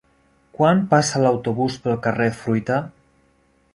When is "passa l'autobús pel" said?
0.93-1.99